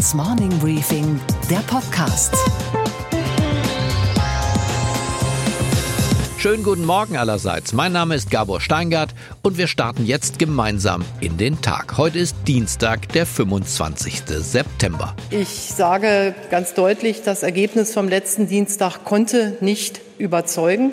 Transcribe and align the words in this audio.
Steingarts 0.00 0.14
Morning 0.14 0.58
Briefing, 0.60 1.20
der 1.50 1.58
Podcast. 1.58 2.34
Schönen 6.38 6.62
guten 6.62 6.86
Morgen 6.86 7.18
allerseits. 7.18 7.74
Mein 7.74 7.92
Name 7.92 8.14
ist 8.14 8.30
Gabor 8.30 8.62
Steingart 8.62 9.10
und 9.42 9.58
wir 9.58 9.66
starten 9.66 10.06
jetzt 10.06 10.38
gemeinsam 10.38 11.04
in 11.20 11.36
den 11.36 11.60
Tag. 11.60 11.98
Heute 11.98 12.18
ist 12.18 12.34
Dienstag, 12.48 13.08
der 13.10 13.26
25. 13.26 14.22
September. 14.26 15.14
Ich 15.28 15.48
sage 15.48 16.34
ganz 16.50 16.72
deutlich, 16.72 17.22
das 17.22 17.42
Ergebnis 17.42 17.92
vom 17.92 18.08
letzten 18.08 18.48
Dienstag 18.48 19.04
konnte 19.04 19.58
nicht 19.60 20.00
überzeugen. 20.16 20.92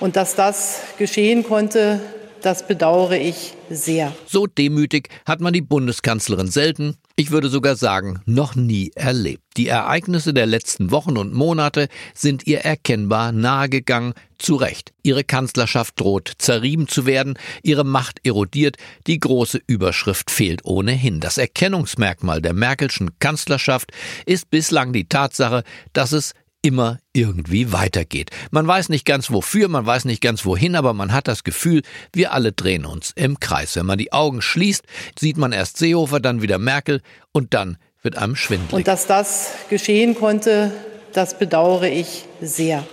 Und 0.00 0.16
dass 0.16 0.34
das 0.34 0.80
geschehen 0.98 1.44
konnte, 1.44 2.00
das 2.42 2.66
bedauere 2.66 3.18
ich 3.18 3.54
sehr. 3.68 4.12
So 4.26 4.46
demütig 4.46 5.08
hat 5.26 5.40
man 5.40 5.52
die 5.52 5.60
Bundeskanzlerin 5.60 6.48
selten, 6.48 6.96
ich 7.16 7.30
würde 7.30 7.50
sogar 7.50 7.76
sagen, 7.76 8.22
noch 8.24 8.54
nie 8.54 8.92
erlebt. 8.94 9.42
Die 9.56 9.68
Ereignisse 9.68 10.32
der 10.32 10.46
letzten 10.46 10.90
Wochen 10.90 11.18
und 11.18 11.34
Monate 11.34 11.88
sind 12.14 12.46
ihr 12.46 12.60
erkennbar 12.60 13.32
nahegegangen, 13.32 14.14
zu 14.38 14.56
Recht. 14.56 14.92
Ihre 15.02 15.22
Kanzlerschaft 15.22 16.00
droht 16.00 16.32
zerrieben 16.38 16.88
zu 16.88 17.04
werden, 17.04 17.38
ihre 17.62 17.84
Macht 17.84 18.26
erodiert, 18.26 18.76
die 19.06 19.20
große 19.20 19.60
Überschrift 19.66 20.30
fehlt 20.30 20.64
ohnehin. 20.64 21.20
Das 21.20 21.36
Erkennungsmerkmal 21.36 22.40
der 22.40 22.54
Merkelschen 22.54 23.10
Kanzlerschaft 23.18 23.92
ist 24.24 24.50
bislang 24.50 24.94
die 24.94 25.08
Tatsache, 25.08 25.62
dass 25.92 26.12
es 26.12 26.32
immer 26.62 26.98
irgendwie 27.12 27.72
weitergeht. 27.72 28.30
Man 28.50 28.66
weiß 28.66 28.88
nicht 28.90 29.04
ganz 29.04 29.30
wofür, 29.30 29.68
man 29.68 29.86
weiß 29.86 30.04
nicht 30.04 30.20
ganz 30.20 30.44
wohin, 30.44 30.76
aber 30.76 30.92
man 30.92 31.12
hat 31.12 31.28
das 31.28 31.44
Gefühl, 31.44 31.82
wir 32.12 32.32
alle 32.32 32.52
drehen 32.52 32.84
uns 32.84 33.12
im 33.14 33.40
Kreis. 33.40 33.76
Wenn 33.76 33.86
man 33.86 33.98
die 33.98 34.12
Augen 34.12 34.42
schließt, 34.42 34.84
sieht 35.18 35.36
man 35.36 35.52
erst 35.52 35.78
Seehofer, 35.78 36.20
dann 36.20 36.42
wieder 36.42 36.58
Merkel 36.58 37.00
und 37.32 37.54
dann 37.54 37.78
wird 38.02 38.16
einem 38.16 38.36
schwindelig. 38.36 38.72
Und 38.72 38.88
dass 38.88 39.06
das 39.06 39.52
geschehen 39.68 40.14
konnte, 40.14 40.72
das 41.12 41.38
bedauere 41.38 41.88
ich 41.88 42.24
sehr. 42.40 42.84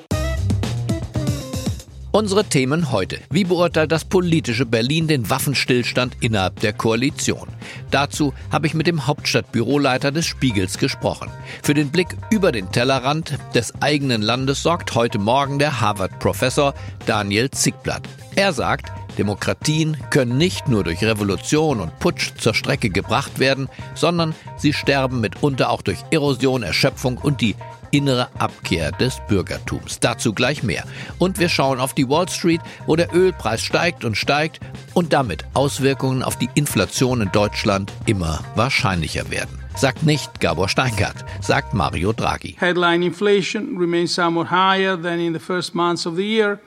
Unsere 2.18 2.46
Themen 2.46 2.92
heute. 2.92 3.20
Wie 3.30 3.44
beurteilt 3.44 3.92
das 3.92 4.04
politische 4.04 4.66
Berlin 4.66 5.08
den 5.08 5.30
Waffenstillstand 5.30 6.18
innerhalb 6.20 6.60
der 6.62 6.74
Koalition? 6.74 7.48
Dazu 7.92 8.34
habe 8.52 8.66
ich 8.66 8.74
mit 8.74 8.88
dem 8.88 9.06
Hauptstadtbüroleiter 9.06 10.12
des 10.12 10.26
Spiegels 10.26 10.80
gesprochen. 10.80 11.30
Für 11.62 11.76
den 11.76 11.92
Blick 11.92 12.08
über 12.32 12.52
den 12.52 12.72
Tellerrand 12.72 13.38
des 13.54 13.72
eigenen 13.84 14.24
Landes 14.24 14.64
sorgt 14.64 14.96
heute 14.96 15.20
Morgen 15.20 15.60
der 15.60 15.80
Harvard-Professor 15.80 16.74
Daniel 17.06 17.52
Zickblatt. 17.52 18.02
Er 18.34 18.52
sagt, 18.52 18.92
Demokratien 19.20 19.96
können 20.10 20.38
nicht 20.38 20.68
nur 20.68 20.84
durch 20.84 21.04
Revolution 21.04 21.80
und 21.80 22.00
Putsch 22.00 22.32
zur 22.40 22.56
Strecke 22.56 22.90
gebracht 22.90 23.38
werden, 23.38 23.70
sondern 23.94 24.34
sie 24.58 24.74
sterben 24.74 25.22
mitunter 25.22 25.70
auch 25.70 25.84
durch 25.84 26.00
Erosion, 26.10 26.64
Erschöpfung 26.64 27.18
und 27.18 27.42
die 27.42 27.56
innere 27.98 28.30
Abkehr 28.38 28.92
des 28.92 29.20
Bürgertums. 29.28 30.00
Dazu 30.00 30.34
gleich 30.34 30.62
mehr. 30.62 30.84
Und 31.18 31.40
wir 31.40 31.50
schauen 31.50 31.80
auf 31.80 31.96
die 31.96 32.08
Wall 32.08 32.30
Street, 32.30 32.62
wo 32.86 32.96
der 32.96 33.14
Ölpreis 33.14 33.62
steigt 33.62 34.06
und 34.06 34.16
steigt 34.16 34.60
und 34.94 35.14
damit 35.14 35.46
Auswirkungen 35.56 36.22
auf 36.22 36.38
die 36.38 36.50
Inflation 36.54 37.22
in 37.22 37.32
Deutschland 37.32 37.92
immer 38.06 38.40
wahrscheinlicher 38.56 39.32
werden. 39.32 39.58
Sagt 39.76 40.04
nicht 40.04 40.40
Gabor 40.40 40.70
Steingart, 40.70 41.26
sagt 41.42 41.74
Mario 41.74 42.14
Draghi. 42.14 42.56
Headline 42.60 43.04
inflation 43.04 43.78
remains 43.78 44.14
somewhat 44.14 44.50
higher 44.52 44.96
than 44.96 45.20
in 45.20 45.34
the 45.34 45.40
first 45.40 45.74
months 45.74 46.06
of 46.06 46.16
the 46.16 46.24
year, 46.24 46.60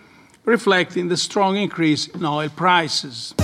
reflecting 0.45 1.09
the 1.09 1.17
strong 1.17 1.57
increase 1.57 2.09
in 2.13 2.25
oil 2.25 2.49
prices. 2.49 3.35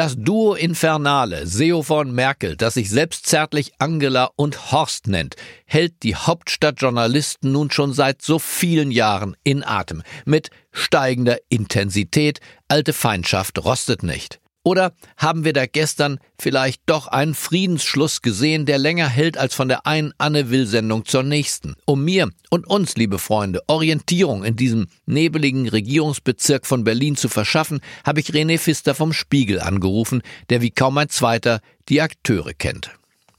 Das 0.00 0.16
Duo 0.16 0.54
Infernale, 0.54 1.46
Seehofer 1.46 1.98
und 1.98 2.14
Merkel, 2.14 2.56
das 2.56 2.72
sich 2.72 2.88
selbst 2.88 3.26
zärtlich 3.26 3.74
Angela 3.78 4.30
und 4.34 4.72
Horst 4.72 5.08
nennt, 5.08 5.36
hält 5.66 6.02
die 6.04 6.16
Hauptstadtjournalisten 6.16 7.52
nun 7.52 7.70
schon 7.70 7.92
seit 7.92 8.22
so 8.22 8.38
vielen 8.38 8.92
Jahren 8.92 9.36
in 9.44 9.62
Atem. 9.62 10.02
Mit 10.24 10.48
steigender 10.72 11.36
Intensität, 11.50 12.40
alte 12.66 12.94
Feindschaft 12.94 13.62
rostet 13.62 14.02
nicht. 14.02 14.39
Oder 14.62 14.92
haben 15.16 15.44
wir 15.46 15.54
da 15.54 15.64
gestern 15.64 16.18
vielleicht 16.38 16.82
doch 16.84 17.06
einen 17.06 17.34
Friedensschluss 17.34 18.20
gesehen, 18.20 18.66
der 18.66 18.76
länger 18.76 19.08
hält 19.08 19.38
als 19.38 19.54
von 19.54 19.68
der 19.68 19.86
einen 19.86 20.12
Anne-Will-Sendung 20.18 21.06
zur 21.06 21.22
nächsten? 21.22 21.76
Um 21.86 22.04
mir 22.04 22.28
und 22.50 22.66
uns, 22.66 22.96
liebe 22.96 23.18
Freunde, 23.18 23.60
Orientierung 23.68 24.44
in 24.44 24.56
diesem 24.56 24.88
nebeligen 25.06 25.66
Regierungsbezirk 25.66 26.66
von 26.66 26.84
Berlin 26.84 27.16
zu 27.16 27.30
verschaffen, 27.30 27.80
habe 28.04 28.20
ich 28.20 28.26
René 28.26 28.58
Pfister 28.58 28.94
vom 28.94 29.14
Spiegel 29.14 29.60
angerufen, 29.60 30.20
der 30.50 30.60
wie 30.60 30.70
kaum 30.70 30.98
ein 30.98 31.08
zweiter 31.08 31.60
die 31.88 32.02
Akteure 32.02 32.52
kennt. 32.52 32.90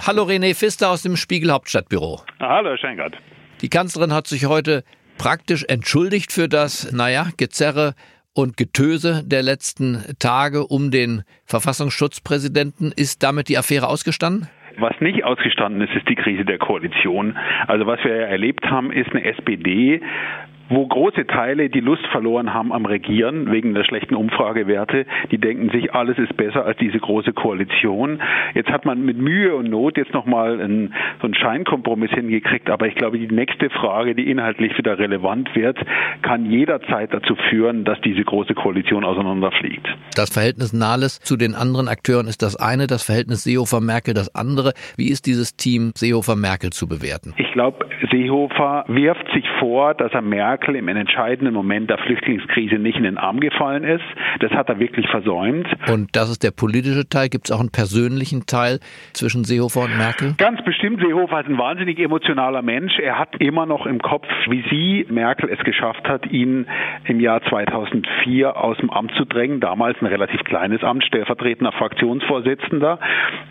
Hallo 0.01 0.23
René 0.23 0.55
Pfister 0.55 0.89
aus 0.89 1.03
dem 1.03 1.17
Spiegel 1.17 1.51
Hauptstadtbüro. 1.51 2.23
Hallo, 2.39 2.69
Herr 2.69 2.77
Schenkert. 2.79 3.15
Die 3.61 3.69
Kanzlerin 3.69 4.11
hat 4.11 4.25
sich 4.25 4.45
heute 4.45 4.83
praktisch 5.19 5.65
entschuldigt 5.67 6.31
für 6.31 6.49
das, 6.49 6.91
naja, 6.91 7.29
Gezerre 7.37 7.93
und 8.33 8.57
Getöse 8.57 9.23
der 9.25 9.43
letzten 9.43 10.03
Tage 10.19 10.65
um 10.65 10.91
den 10.91 11.23
Verfassungsschutzpräsidenten. 11.45 12.91
Ist 12.95 13.23
damit 13.23 13.49
die 13.49 13.57
Affäre 13.57 13.87
ausgestanden? 13.87 14.47
Was 14.77 14.99
nicht 15.01 15.23
ausgestanden 15.23 15.81
ist, 15.81 15.93
ist 15.95 16.07
die 16.07 16.15
Krise 16.15 16.45
der 16.45 16.57
Koalition. 16.57 17.37
Also 17.67 17.85
was 17.85 18.03
wir 18.03 18.13
erlebt 18.13 18.65
haben, 18.65 18.91
ist 18.91 19.11
eine 19.11 19.23
SPD, 19.25 20.01
wo 20.71 20.87
große 20.87 21.27
Teile 21.27 21.69
die 21.69 21.81
Lust 21.81 22.05
verloren 22.07 22.53
haben 22.53 22.71
am 22.71 22.85
Regieren 22.85 23.51
wegen 23.51 23.73
der 23.73 23.83
schlechten 23.83 24.15
Umfragewerte. 24.15 25.05
Die 25.29 25.37
denken 25.37 25.69
sich, 25.69 25.93
alles 25.93 26.17
ist 26.17 26.35
besser 26.37 26.65
als 26.65 26.77
diese 26.77 26.97
große 26.97 27.33
Koalition. 27.33 28.21
Jetzt 28.53 28.69
hat 28.69 28.85
man 28.85 29.03
mit 29.03 29.17
Mühe 29.17 29.53
und 29.53 29.69
Not 29.69 29.97
jetzt 29.97 30.13
nochmal 30.13 30.61
einen, 30.61 30.93
so 31.19 31.25
einen 31.25 31.35
Scheinkompromiss 31.35 32.11
hingekriegt. 32.11 32.69
Aber 32.69 32.87
ich 32.87 32.95
glaube, 32.95 33.19
die 33.19 33.27
nächste 33.27 33.69
Frage, 33.69 34.15
die 34.15 34.31
inhaltlich 34.31 34.77
wieder 34.77 34.97
relevant 34.97 35.53
wird, 35.55 35.77
kann 36.21 36.49
jederzeit 36.49 37.13
dazu 37.13 37.35
führen, 37.49 37.83
dass 37.83 37.99
diese 38.01 38.23
große 38.23 38.53
Koalition 38.53 39.03
auseinanderfliegt. 39.03 39.85
Das 40.15 40.31
Verhältnis 40.31 40.71
Nahles 40.71 41.19
zu 41.19 41.35
den 41.35 41.53
anderen 41.53 41.89
Akteuren 41.89 42.27
ist 42.27 42.41
das 42.41 42.55
eine, 42.55 42.87
das 42.87 43.03
Verhältnis 43.03 43.43
Seehofer-Merkel 43.43 44.13
das 44.13 44.33
andere. 44.33 44.71
Wie 44.95 45.09
ist 45.09 45.25
dieses 45.25 45.57
Team 45.57 45.91
Seehofer-Merkel 45.95 46.69
zu 46.69 46.87
bewerten? 46.87 47.33
Ich 47.35 47.51
glaube, 47.51 47.85
Seehofer 48.09 48.85
wirft 48.87 49.29
sich 49.33 49.43
vor, 49.59 49.93
dass 49.93 50.13
er 50.13 50.21
Merkel 50.21 50.60
Merkel 50.61 50.75
im 50.75 50.87
entscheidenden 50.87 51.55
Moment 51.55 51.89
der 51.89 51.97
Flüchtlingskrise 51.97 52.75
nicht 52.75 52.95
in 52.95 53.03
den 53.03 53.17
Arm 53.17 53.39
gefallen 53.39 53.83
ist. 53.83 54.03
Das 54.41 54.51
hat 54.51 54.69
er 54.69 54.79
wirklich 54.79 55.07
versäumt. 55.09 55.67
Und 55.87 56.15
das 56.15 56.29
ist 56.29 56.43
der 56.43 56.51
politische 56.51 57.09
Teil. 57.09 57.29
Gibt 57.29 57.49
es 57.49 57.51
auch 57.51 57.59
einen 57.59 57.71
persönlichen 57.71 58.45
Teil 58.45 58.79
zwischen 59.13 59.43
Seehofer 59.43 59.81
und 59.81 59.97
Merkel? 59.97 60.35
Ganz 60.37 60.63
bestimmt. 60.63 61.01
Seehofer 61.01 61.39
ist 61.41 61.47
ein 61.47 61.57
wahnsinnig 61.57 61.97
emotionaler 61.97 62.61
Mensch. 62.61 62.99
Er 62.99 63.17
hat 63.17 63.35
immer 63.39 63.65
noch 63.65 63.87
im 63.87 63.99
Kopf, 63.99 64.27
wie 64.49 64.63
sie, 64.69 65.07
Merkel, 65.09 65.49
es 65.49 65.57
geschafft 65.63 66.07
hat, 66.07 66.27
ihn 66.31 66.67
im 67.05 67.19
Jahr 67.19 67.41
2004 67.49 68.55
aus 68.55 68.77
dem 68.77 68.91
Amt 68.91 69.13
zu 69.17 69.25
drängen. 69.25 69.61
Damals 69.61 69.97
ein 69.99 70.05
relativ 70.05 70.43
kleines 70.43 70.83
Amt, 70.83 71.03
stellvertretender 71.05 71.71
Fraktionsvorsitzender. 71.71 72.99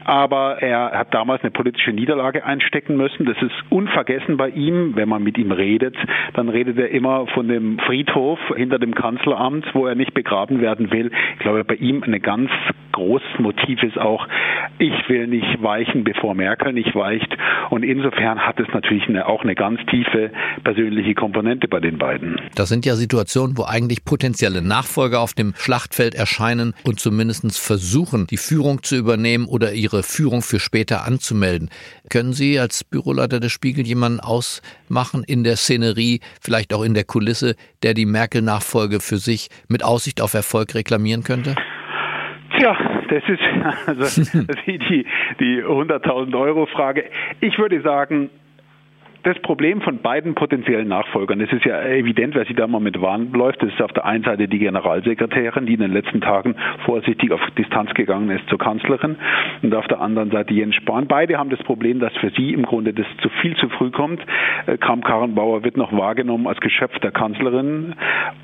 Aber 0.04 0.62
er 0.62 0.92
hat 0.92 1.12
damals 1.12 1.42
eine 1.42 1.50
politische 1.50 1.91
Niederlage 1.91 2.44
einstecken 2.44 2.97
müssen. 2.97 3.27
Das 3.27 3.37
ist 3.42 3.54
unvergessen 3.69 4.37
bei 4.37 4.50
ihm. 4.50 4.94
Wenn 4.94 5.09
man 5.09 5.25
mit 5.25 5.38
ihm 5.38 5.50
redet, 5.50 5.97
dann 6.34 6.48
redet 6.48 6.78
er 6.78 7.00
immer 7.00 7.27
von 7.28 7.49
dem 7.49 7.78
Friedhof 7.78 8.38
hinter 8.55 8.78
dem 8.78 8.94
Kanzleramt, 8.94 9.65
wo 9.72 9.87
er 9.87 9.94
nicht 9.94 10.12
begraben 10.12 10.61
werden 10.61 10.91
will. 10.91 11.11
Ich 11.34 11.38
glaube, 11.38 11.65
bei 11.65 11.77
ihm 11.77 12.03
ein 12.03 12.21
ganz 12.21 12.50
großes 12.93 13.38
Motiv 13.38 13.83
ist 13.83 13.97
auch, 13.97 14.28
ich 14.78 14.93
will 15.09 15.27
nicht 15.27 15.62
weichen, 15.62 16.05
bevor 16.05 16.34
Merkel 16.34 16.75
nicht 16.75 16.94
weicht. 16.94 17.34
Und 17.71 17.84
insofern 17.84 18.41
hat 18.41 18.60
es 18.60 18.66
natürlich 18.75 19.09
eine, 19.09 19.27
auch 19.27 19.43
eine 19.43 19.55
ganz 19.55 19.81
tiefe 19.87 20.31
persönliche 20.62 21.15
Komponente 21.15 21.69
bei 21.69 21.81
den 21.81 21.97
beiden. 21.97 22.39
Das 22.55 22.69
sind 22.69 22.84
ja 22.84 22.97
Situationen, 22.97 23.56
wo 23.56 23.65
eigentlich 23.65 24.05
potenzielle 24.05 24.60
Nachfolger 24.60 25.21
auf 25.21 25.33
dem 25.33 25.55
Schlachtfeld 25.56 26.15
erscheinen 26.15 26.75
und 26.84 27.00
zumindest 27.00 27.59
versuchen, 27.59 28.27
die 28.27 28.37
Führung 28.37 28.83
zu 28.83 28.97
übernehmen 28.97 29.47
oder 29.47 29.72
ihre 29.72 30.03
Führung 30.03 30.42
für 30.42 30.60
später 30.60 31.07
anzumelden. 31.07 31.71
Können 32.10 32.34
Sie 32.34 32.59
als 32.59 32.84
Büroleiter 32.84 33.41
des 33.41 33.53
Spiegel 33.53 33.86
jemanden 33.86 34.21
ausmachen 34.21 35.24
in 35.27 35.45
der 35.45 35.57
Szenerie, 35.57 36.21
vielleicht 36.41 36.74
auch 36.74 36.79
in 36.82 36.91
in 36.91 36.94
der 36.94 37.04
Kulisse, 37.04 37.54
der 37.84 37.94
die 37.94 38.04
Merkel-Nachfolge 38.04 38.98
für 39.00 39.16
sich 39.16 39.48
mit 39.68 39.84
Aussicht 39.84 40.21
auf 40.21 40.34
Erfolg 40.34 40.74
reklamieren 40.74 41.22
könnte? 41.22 41.54
Tja, 42.59 42.77
das 43.09 43.22
ist 43.28 43.41
also 43.86 44.22
die, 44.66 45.06
die 45.38 45.62
100.000 45.62 46.38
Euro 46.38 46.66
Frage. 46.66 47.04
Ich 47.41 47.56
würde 47.59 47.80
sagen, 47.82 48.28
das 49.22 49.39
Problem 49.41 49.81
von 49.83 49.99
beiden 49.99 50.34
potenziellen 50.34 50.89
Nachfolgern, 50.89 51.41
es 51.41 51.53
ist 51.53 51.65
ja 51.65 51.83
evident, 51.83 52.34
wer 52.34 52.45
sich 52.45 52.57
da 52.57 52.67
mal 52.67 52.81
mit 52.81 53.01
Wahn 53.01 53.33
läuft, 53.33 53.63
das 53.63 53.71
ist 53.71 53.83
auf 53.83 53.93
der 53.93 54.05
einen 54.05 54.25
Seite 54.25 54.49
die 54.49 54.59
Generalsekretärin, 54.59 55.67
die 55.67 55.75
in 55.75 55.81
den 55.81 55.93
letzten 55.93 56.21
Tagen 56.21 56.55
vorsichtig 56.84 57.33
auf 57.33 57.41
Distanz 57.59 57.93
gegangen 57.95 58.31
ist 58.31 58.49
zur 58.49 58.59
Kanzlerin 58.59 59.17
und 59.63 59.75
auf 59.75 59.87
der 59.89 60.01
anderen 60.01 60.31
Seite 60.31 60.55
Jens 60.55 60.75
Spahn. 60.77 61.07
Beide 61.07 61.39
haben 61.39 61.51
das 61.51 61.61
Problem, 61.61 62.01
dass 62.01 62.13
für 62.17 62.31
sie 62.31 62.53
im 62.53 62.65
Grunde 62.65 62.93
das 62.93 63.07
zu 63.22 63.28
viel 63.41 63.57
zu 63.57 63.69
früh 63.69 63.91
kommt. 63.91 64.21
Äh, 64.67 64.78
Kram-Karrenbauer 64.78 65.65
wird 65.65 65.77
noch 65.77 65.93
wahrgenommen 65.93 66.47
als 66.47 66.61
Geschöpf 66.61 66.99
der 67.01 67.11
Kanzlerin 67.11 67.95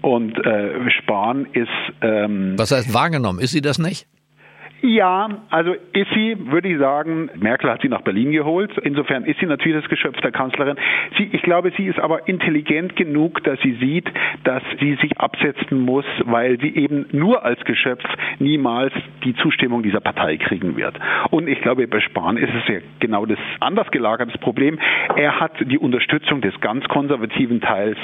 und 0.02 0.38
äh, 0.44 0.90
Spahn 0.90 1.46
ist... 1.52 1.68
Ähm, 2.02 2.54
Was 2.56 2.72
heißt 2.72 2.92
wahrgenommen? 2.92 3.38
Ist 3.38 3.52
sie 3.52 3.62
das 3.62 3.78
nicht? 3.78 4.06
Ja, 4.82 5.28
also 5.50 5.72
ist 5.72 6.10
sie, 6.14 6.36
würde 6.50 6.68
ich 6.68 6.78
sagen, 6.78 7.30
Merkel 7.36 7.70
hat 7.70 7.80
sie 7.82 7.88
nach 7.88 8.02
Berlin 8.02 8.30
geholt. 8.30 8.70
Insofern 8.78 9.24
ist 9.24 9.40
sie 9.40 9.46
natürlich 9.46 9.80
das 9.80 9.88
Geschöpf 9.88 10.20
der 10.20 10.32
Kanzlerin. 10.32 10.76
Sie, 11.16 11.28
ich 11.32 11.42
glaube, 11.42 11.72
sie 11.76 11.86
ist 11.86 11.98
aber 11.98 12.28
intelligent 12.28 12.94
genug, 12.94 13.42
dass 13.44 13.58
sie 13.60 13.72
sieht, 13.80 14.06
dass 14.44 14.62
sie 14.78 14.94
sich 14.96 15.18
absetzen 15.18 15.80
muss, 15.80 16.04
weil 16.24 16.60
sie 16.60 16.76
eben 16.76 17.06
nur 17.12 17.44
als 17.44 17.64
Geschöpf 17.64 18.04
niemals 18.38 18.92
die 19.24 19.34
Zustimmung 19.36 19.82
dieser 19.82 20.00
Partei 20.00 20.36
kriegen 20.36 20.76
wird. 20.76 20.94
Und 21.30 21.48
ich 21.48 21.60
glaube, 21.62 21.86
bei 21.88 22.00
Spahn 22.00 22.36
ist 22.36 22.52
es 22.54 22.68
ja 22.68 22.80
genau 23.00 23.26
das 23.26 23.38
anders 23.60 23.90
gelagertes 23.90 24.38
Problem. 24.38 24.78
Er 25.16 25.40
hat 25.40 25.52
die 25.60 25.78
Unterstützung 25.78 26.42
des 26.42 26.58
ganz 26.60 26.86
konservativen 26.88 27.60
Teils 27.60 27.98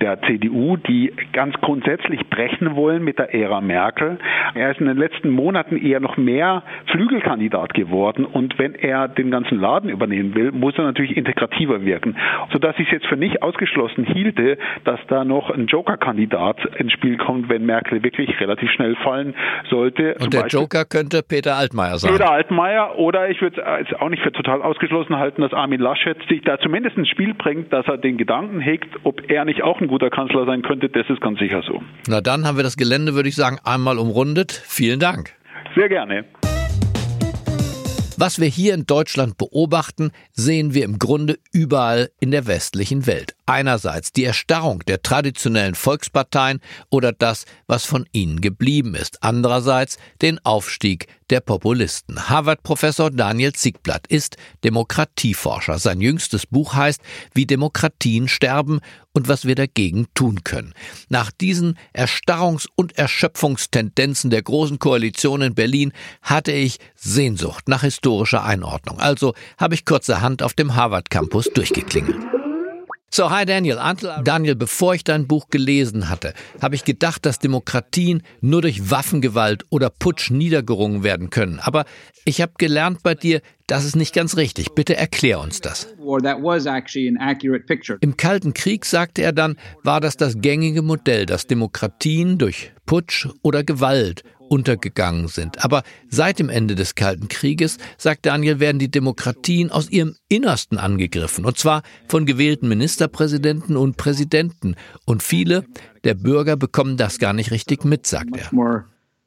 der 0.00 0.20
CDU, 0.22 0.76
die 0.76 1.12
ganz 1.32 1.54
grundsätzlich 1.60 2.28
brechen 2.28 2.76
wollen 2.76 3.02
mit 3.02 3.18
der 3.18 3.34
Ära 3.34 3.60
Merkel. 3.60 4.18
Er 4.54 4.70
ist 4.70 4.80
in 4.80 4.86
den 4.86 4.98
letzten 4.98 5.30
Monaten 5.30 5.76
eher 5.76 6.03
noch 6.04 6.16
mehr 6.16 6.62
Flügelkandidat 6.92 7.74
geworden 7.74 8.24
und 8.24 8.58
wenn 8.58 8.74
er 8.74 9.08
den 9.08 9.30
ganzen 9.30 9.58
Laden 9.58 9.90
übernehmen 9.90 10.34
will, 10.34 10.52
muss 10.52 10.74
er 10.76 10.84
natürlich 10.84 11.16
integrativer 11.16 11.84
wirken, 11.84 12.16
sodass 12.52 12.76
ich 12.78 12.86
es 12.86 12.92
jetzt 12.92 13.06
für 13.06 13.16
nicht 13.16 13.42
ausgeschlossen 13.42 14.04
hielte, 14.04 14.58
dass 14.84 15.00
da 15.08 15.24
noch 15.24 15.50
ein 15.50 15.66
Joker-Kandidat 15.66 16.64
ins 16.76 16.92
Spiel 16.92 17.16
kommt, 17.16 17.48
wenn 17.48 17.66
Merkel 17.66 18.02
wirklich 18.02 18.38
relativ 18.38 18.70
schnell 18.70 18.94
fallen 18.96 19.34
sollte. 19.70 20.14
Und 20.20 20.32
der 20.32 20.42
Beispiel 20.42 20.60
Joker 20.60 20.84
könnte 20.84 21.22
Peter 21.22 21.56
Altmaier 21.56 21.98
sein. 21.98 22.12
Peter 22.12 22.30
Altmaier 22.30 22.98
oder 22.98 23.30
ich 23.30 23.40
würde 23.40 23.62
es 23.80 23.92
auch 23.98 24.10
nicht 24.10 24.22
für 24.22 24.32
total 24.32 24.62
ausgeschlossen 24.62 25.16
halten, 25.16 25.42
dass 25.42 25.52
Armin 25.52 25.80
Laschet 25.80 26.18
sich 26.28 26.42
da 26.42 26.58
zumindest 26.58 26.96
ins 26.96 27.08
Spiel 27.08 27.34
bringt, 27.34 27.72
dass 27.72 27.86
er 27.86 27.96
den 27.96 28.18
Gedanken 28.18 28.60
hegt, 28.60 28.88
ob 29.04 29.30
er 29.30 29.44
nicht 29.44 29.62
auch 29.62 29.80
ein 29.80 29.88
guter 29.88 30.10
Kanzler 30.10 30.44
sein 30.44 30.62
könnte, 30.62 30.88
das 30.88 31.08
ist 31.08 31.20
ganz 31.20 31.38
sicher 31.38 31.62
so. 31.66 31.82
Na 32.08 32.20
dann 32.20 32.46
haben 32.46 32.56
wir 32.56 32.62
das 32.62 32.76
Gelände, 32.76 33.14
würde 33.14 33.28
ich 33.28 33.36
sagen, 33.36 33.58
einmal 33.64 33.98
umrundet. 33.98 34.52
Vielen 34.52 35.00
Dank. 35.00 35.32
Sehr 35.74 35.88
gerne. 35.88 36.24
Was 38.16 38.38
wir 38.38 38.46
hier 38.46 38.74
in 38.74 38.86
Deutschland 38.86 39.38
beobachten, 39.38 40.12
sehen 40.32 40.72
wir 40.72 40.84
im 40.84 41.00
Grunde 41.00 41.36
überall 41.52 42.10
in 42.20 42.30
der 42.30 42.46
westlichen 42.46 43.08
Welt. 43.08 43.34
Einerseits 43.44 44.12
die 44.12 44.22
Erstarrung 44.22 44.84
der 44.86 45.02
traditionellen 45.02 45.74
Volksparteien 45.74 46.60
oder 46.90 47.10
das, 47.12 47.44
was 47.66 47.84
von 47.84 48.06
ihnen 48.12 48.40
geblieben 48.40 48.94
ist. 48.94 49.24
Andererseits 49.24 49.98
den 50.22 50.38
Aufstieg 50.44 51.08
der 51.34 51.40
Populisten. 51.40 52.28
Harvard-Professor 52.28 53.10
Daniel 53.10 53.52
Ziegblatt 53.52 54.06
ist 54.06 54.36
Demokratieforscher. 54.62 55.80
Sein 55.80 56.00
jüngstes 56.00 56.46
Buch 56.46 56.74
heißt 56.74 57.00
Wie 57.34 57.44
Demokratien 57.44 58.28
sterben 58.28 58.78
und 59.12 59.26
was 59.26 59.44
wir 59.44 59.56
dagegen 59.56 60.06
tun 60.14 60.44
können. 60.44 60.74
Nach 61.08 61.32
diesen 61.32 61.76
Erstarrungs- 61.92 62.68
und 62.76 62.96
Erschöpfungstendenzen 62.96 64.30
der 64.30 64.42
Großen 64.42 64.78
Koalition 64.78 65.42
in 65.42 65.56
Berlin 65.56 65.92
hatte 66.22 66.52
ich 66.52 66.78
Sehnsucht 66.94 67.66
nach 67.66 67.82
historischer 67.82 68.44
Einordnung. 68.44 69.00
Also 69.00 69.34
habe 69.58 69.74
ich 69.74 69.84
kurzerhand 69.84 70.40
auf 70.40 70.54
dem 70.54 70.76
Harvard 70.76 71.10
Campus 71.10 71.50
durchgeklingelt. 71.52 72.43
So, 73.16 73.30
hi 73.30 73.44
Daniel. 73.44 73.78
Daniel, 74.24 74.56
bevor 74.56 74.96
ich 74.96 75.04
dein 75.04 75.28
Buch 75.28 75.46
gelesen 75.48 76.10
hatte, 76.10 76.34
habe 76.60 76.74
ich 76.74 76.82
gedacht, 76.82 77.24
dass 77.24 77.38
Demokratien 77.38 78.24
nur 78.40 78.60
durch 78.62 78.90
Waffengewalt 78.90 79.64
oder 79.70 79.88
Putsch 79.88 80.32
niedergerungen 80.32 81.04
werden 81.04 81.30
können. 81.30 81.60
Aber 81.60 81.84
ich 82.24 82.40
habe 82.40 82.54
gelernt 82.58 83.04
bei 83.04 83.14
dir, 83.14 83.40
das 83.68 83.84
ist 83.84 83.94
nicht 83.94 84.16
ganz 84.16 84.36
richtig. 84.36 84.74
Bitte 84.74 84.96
erklär 84.96 85.38
uns 85.38 85.60
das. 85.60 85.94
Im 88.00 88.16
Kalten 88.16 88.52
Krieg, 88.52 88.84
sagte 88.84 89.22
er 89.22 89.32
dann, 89.32 89.58
war 89.84 90.00
das 90.00 90.16
das 90.16 90.40
gängige 90.40 90.82
Modell, 90.82 91.24
dass 91.24 91.46
Demokratien 91.46 92.36
durch 92.36 92.72
Putsch 92.84 93.28
oder 93.42 93.62
Gewalt 93.62 94.24
untergegangen 94.54 95.26
sind. 95.26 95.64
Aber 95.64 95.82
seit 96.08 96.38
dem 96.38 96.48
Ende 96.48 96.76
des 96.76 96.94
Kalten 96.94 97.26
Krieges, 97.26 97.78
sagt 97.98 98.24
Daniel, 98.24 98.60
werden 98.60 98.78
die 98.78 98.90
Demokratien 98.90 99.72
aus 99.72 99.90
ihrem 99.90 100.14
Innersten 100.28 100.78
angegriffen. 100.78 101.44
Und 101.44 101.58
zwar 101.58 101.82
von 102.06 102.24
gewählten 102.24 102.68
Ministerpräsidenten 102.68 103.76
und 103.76 103.96
Präsidenten. 103.96 104.76
Und 105.06 105.24
viele 105.24 105.64
der 106.04 106.14
Bürger 106.14 106.56
bekommen 106.56 106.96
das 106.96 107.18
gar 107.18 107.32
nicht 107.32 107.50
richtig 107.50 107.84
mit, 107.84 108.06
sagt 108.06 108.36
er. 108.36 108.48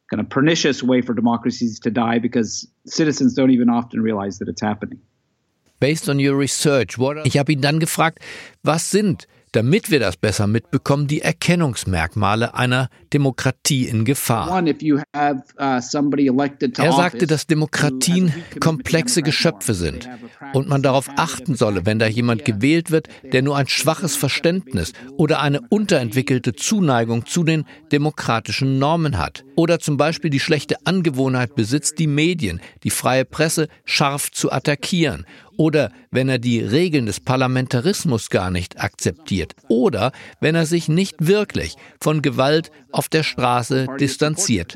Kind 0.09 0.21
of 0.21 0.29
pernicious 0.29 0.81
way 0.81 1.01
for 1.01 1.13
democracies 1.13 1.81
to 1.81 1.89
die 1.89 2.17
because 2.17 2.65
citizens 2.85 3.35
don't 3.35 3.51
even 3.51 3.69
often 3.69 4.01
realize 4.01 4.39
that 4.39 4.47
it's 4.47 4.61
happening. 4.61 5.01
Based 5.81 6.07
on 6.07 6.17
your 6.17 6.39
research, 6.39 6.97
what 6.97 7.17
ich 7.25 7.37
habe 7.37 7.51
ihn 7.51 7.59
dann 7.59 7.81
gefragt, 7.81 8.19
was 8.63 8.89
sind 8.89 9.27
damit 9.51 9.91
wir 9.91 9.99
das 9.99 10.17
besser 10.17 10.47
mitbekommen, 10.47 11.07
die 11.07 11.21
Erkennungsmerkmale 11.21 12.53
einer 12.53 12.89
Demokratie 13.13 13.87
in 13.87 14.05
Gefahr. 14.05 14.63
Uh, 14.63 14.99
er 15.13 15.43
sagte, 16.93 17.27
dass 17.27 17.47
Demokratien 17.47 18.33
komplexe 18.59 19.21
Geschöpfe 19.23 19.73
sind 19.73 20.09
und 20.53 20.67
man 20.67 20.81
darauf 20.81 21.09
achten 21.15 21.55
solle, 21.55 21.85
wenn 21.85 21.99
da 21.99 22.07
jemand 22.07 22.45
gewählt 22.45 22.91
wird, 22.91 23.07
der 23.23 23.41
nur 23.41 23.57
ein 23.57 23.67
schwaches 23.67 24.15
Verständnis 24.15 24.93
oder 25.17 25.41
eine 25.41 25.61
unterentwickelte 25.69 26.53
Zuneigung 26.53 27.25
zu 27.25 27.43
den 27.43 27.65
demokratischen 27.91 28.79
Normen 28.79 29.17
hat 29.17 29.45
oder 29.55 29.79
zum 29.79 29.97
Beispiel 29.97 30.29
die 30.29 30.39
schlechte 30.39 30.75
Angewohnheit 30.85 31.55
besitzt, 31.55 31.99
die 31.99 32.07
Medien, 32.07 32.61
die 32.83 32.89
freie 32.89 33.25
Presse 33.25 33.67
scharf 33.85 34.31
zu 34.31 34.51
attackieren 34.51 35.25
oder 35.57 35.91
wenn 36.11 36.29
er 36.29 36.39
die 36.39 36.59
Regeln 36.59 37.05
des 37.05 37.19
Parlamentarismus 37.19 38.29
gar 38.29 38.51
nicht 38.51 38.79
akzeptiert 38.79 39.53
oder 39.67 40.11
wenn 40.39 40.55
er 40.55 40.65
sich 40.65 40.87
nicht 40.87 41.15
wirklich 41.19 41.75
von 41.99 42.21
Gewalt 42.21 42.71
auf 42.91 43.09
der 43.09 43.23
Straße 43.23 43.87
distanziert. 43.99 44.75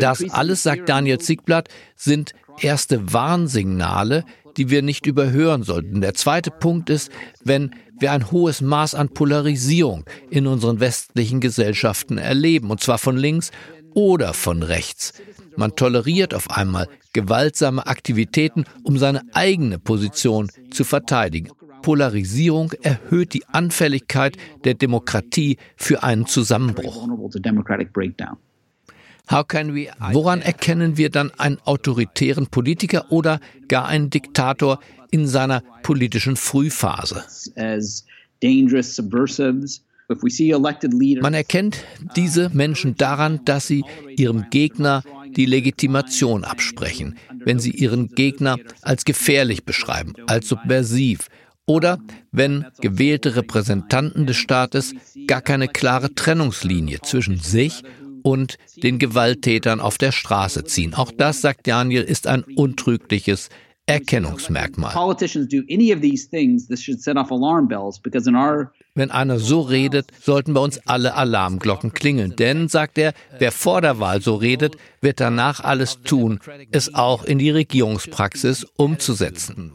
Das 0.00 0.22
alles, 0.30 0.62
sagt 0.62 0.88
Daniel 0.88 1.18
Ziegblatt, 1.18 1.68
sind 1.94 2.32
erste 2.60 3.12
Warnsignale, 3.12 4.24
die 4.56 4.70
wir 4.70 4.82
nicht 4.82 5.06
überhören 5.06 5.62
sollten. 5.62 6.00
Der 6.00 6.14
zweite 6.14 6.50
Punkt 6.50 6.90
ist, 6.90 7.10
wenn 7.42 7.74
wir 7.98 8.12
ein 8.12 8.30
hohes 8.30 8.60
Maß 8.60 8.94
an 8.94 9.08
Polarisierung 9.10 10.04
in 10.30 10.46
unseren 10.46 10.80
westlichen 10.80 11.40
Gesellschaften 11.40 12.18
erleben, 12.18 12.70
und 12.70 12.80
zwar 12.80 12.98
von 12.98 13.16
links 13.16 13.50
oder 13.94 14.34
von 14.34 14.62
rechts. 14.62 15.12
Man 15.56 15.76
toleriert 15.76 16.34
auf 16.34 16.50
einmal 16.50 16.88
gewaltsame 17.12 17.86
Aktivitäten, 17.86 18.64
um 18.82 18.98
seine 18.98 19.22
eigene 19.32 19.78
Position 19.78 20.50
zu 20.70 20.84
verteidigen. 20.84 21.50
Polarisierung 21.82 22.72
erhöht 22.82 23.34
die 23.34 23.44
Anfälligkeit 23.46 24.36
der 24.64 24.74
Demokratie 24.74 25.58
für 25.76 26.02
einen 26.02 26.26
Zusammenbruch. 26.26 27.08
Woran 30.12 30.42
erkennen 30.42 30.96
wir 30.96 31.10
dann 31.10 31.30
einen 31.38 31.58
autoritären 31.64 32.46
Politiker 32.46 33.10
oder 33.10 33.40
gar 33.68 33.86
einen 33.86 34.10
Diktator 34.10 34.80
in 35.10 35.26
seiner 35.26 35.62
politischen 35.82 36.36
Frühphase? 36.36 37.24
Man 40.08 41.34
erkennt 41.34 41.84
diese 42.16 42.50
Menschen 42.50 42.96
daran, 42.96 43.40
dass 43.44 43.66
sie 43.66 43.84
ihrem 44.16 44.50
Gegner 44.50 45.02
die 45.36 45.46
Legitimation 45.46 46.44
absprechen, 46.44 47.16
wenn 47.44 47.58
sie 47.58 47.70
ihren 47.70 48.08
Gegner 48.08 48.58
als 48.82 49.04
gefährlich 49.04 49.64
beschreiben, 49.64 50.14
als 50.26 50.48
subversiv 50.48 51.28
oder 51.66 51.98
wenn 52.32 52.66
gewählte 52.80 53.36
Repräsentanten 53.36 54.26
des 54.26 54.36
Staates 54.36 54.94
gar 55.26 55.40
keine 55.40 55.68
klare 55.68 56.14
Trennungslinie 56.14 57.00
zwischen 57.02 57.38
sich 57.38 57.82
und 58.22 58.58
den 58.82 58.98
Gewalttätern 58.98 59.80
auf 59.80 59.98
der 59.98 60.12
Straße 60.12 60.64
ziehen. 60.64 60.94
Auch 60.94 61.12
das, 61.12 61.40
sagt 61.40 61.66
Daniel, 61.66 62.02
ist 62.02 62.26
ein 62.26 62.42
untrügliches 62.42 63.48
Erkennungsmerkmal. 63.92 64.94
Wenn 68.94 69.10
einer 69.10 69.38
so 69.38 69.60
redet, 69.62 70.06
sollten 70.20 70.52
bei 70.52 70.60
uns 70.60 70.78
alle 70.86 71.14
Alarmglocken 71.14 71.94
klingeln. 71.94 72.36
Denn, 72.36 72.68
sagt 72.68 72.98
er, 72.98 73.14
wer 73.38 73.50
vor 73.50 73.80
der 73.80 74.00
Wahl 74.00 74.20
so 74.20 74.34
redet, 74.34 74.76
wird 75.00 75.18
danach 75.18 75.60
alles 75.60 76.02
tun, 76.02 76.40
es 76.70 76.94
auch 76.94 77.24
in 77.24 77.38
die 77.38 77.50
Regierungspraxis 77.50 78.66
umzusetzen. 78.76 79.72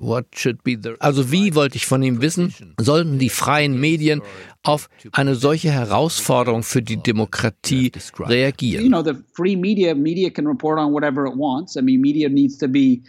Also 0.99 1.31
wie, 1.31 1.55
wollte 1.55 1.77
ich 1.77 1.87
von 1.87 2.03
ihm 2.03 2.21
wissen, 2.21 2.53
sollten 2.79 3.17
die 3.17 3.29
freien 3.29 3.79
Medien 3.79 4.21
auf 4.61 4.87
eine 5.11 5.33
solche 5.33 5.71
Herausforderung 5.71 6.61
für 6.61 6.83
die 6.83 6.97
Demokratie 6.97 7.91
reagieren? 8.19 8.83
You 8.83 8.89
know, 8.89 9.03
the 9.03 9.19
free 9.33 9.55
media, 9.55 9.95
media 9.95 10.29
can 10.29 10.45
report 10.45 10.77
on 10.77 10.93
whatever 10.93 11.25
it 11.25 11.33
wants. 11.35 11.75
I 11.75 11.81
mean, 11.81 12.01
media 12.01 12.29
needs 12.29 12.57
to 12.59 12.67
be 12.67 13.01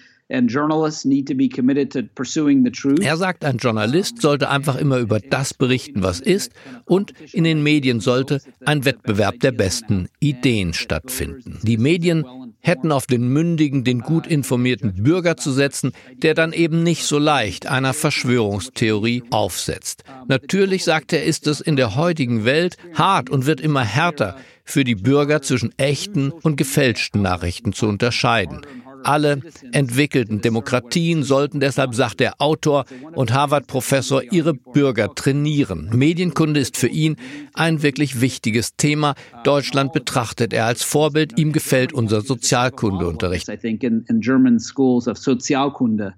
er 3.02 3.16
sagt, 3.16 3.44
ein 3.44 3.56
Journalist 3.56 4.20
sollte 4.20 4.50
einfach 4.50 4.76
immer 4.76 4.99
über 4.99 5.20
das 5.20 5.54
berichten, 5.54 6.02
was 6.02 6.20
ist, 6.20 6.52
und 6.85 7.14
in 7.32 7.44
den 7.44 7.62
Medien 7.62 8.00
sollte 8.00 8.40
ein 8.64 8.85
Wettbewerb 8.85 9.40
der 9.40 9.52
besten 9.52 10.08
Ideen 10.20 10.75
stattfinden. 10.75 11.58
Die 11.62 11.78
Medien 11.78 12.25
hätten 12.61 12.92
auf 12.92 13.06
den 13.06 13.28
mündigen, 13.28 13.85
den 13.85 14.00
gut 14.00 14.26
informierten 14.26 15.02
Bürger 15.02 15.37
zu 15.37 15.50
setzen, 15.52 15.92
der 16.16 16.35
dann 16.35 16.52
eben 16.52 16.82
nicht 16.82 17.04
so 17.04 17.18
leicht 17.18 17.66
einer 17.66 17.94
Verschwörungstheorie 17.94 19.23
aufsetzt. 19.30 20.04
Natürlich, 20.26 20.85
sagt 20.85 21.12
er, 21.12 21.25
ist 21.25 21.47
es 21.47 21.61
in 21.61 21.76
der 21.76 21.94
heutigen 21.97 22.44
Welt 22.44 22.76
hart 22.94 23.30
und 23.30 23.47
wird 23.47 23.61
immer 23.61 23.85
härter 23.85 24.37
für 24.64 24.85
die 24.85 24.97
Bürger 24.97 25.40
zwischen 25.40 25.73
echten 25.78 26.30
und 26.30 26.56
gefälschten 26.56 27.23
Nachrichten 27.23 27.73
zu 27.73 27.87
unterscheiden. 27.87 28.61
Alle 29.04 29.40
entwickelten 29.72 30.40
Demokratien 30.40 31.22
sollten 31.22 31.60
deshalb, 31.60 31.94
sagt 31.94 32.20
der 32.20 32.40
Autor 32.40 32.84
und 33.14 33.32
Harvard-Professor, 33.32 34.22
ihre 34.22 34.54
Bürger 34.54 35.14
trainieren. 35.14 35.90
Medienkunde 35.92 36.60
ist 36.60 36.76
für 36.76 36.88
ihn 36.88 37.16
ein 37.54 37.82
wirklich 37.82 38.20
wichtiges 38.20 38.76
Thema. 38.76 39.14
Deutschland 39.44 39.92
betrachtet 39.92 40.52
er 40.52 40.66
als 40.66 40.82
Vorbild. 40.82 41.38
Ihm 41.38 41.52
gefällt 41.52 41.92
unser 41.92 42.20
Sozialkundeunterricht. 42.20 43.48